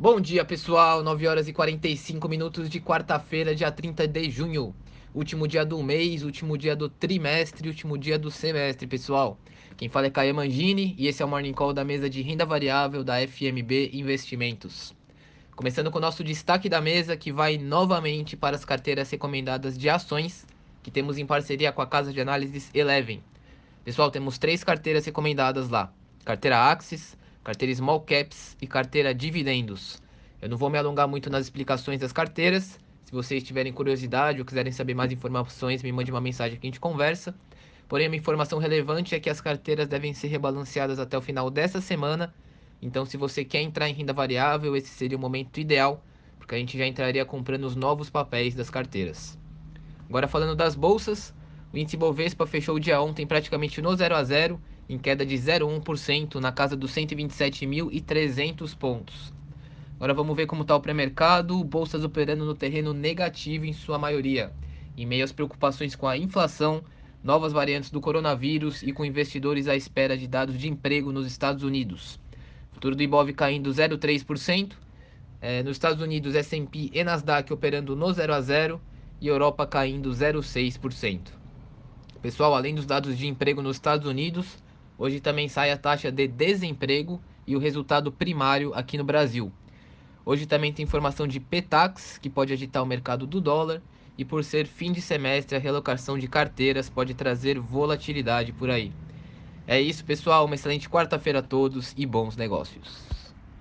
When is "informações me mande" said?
35.10-36.10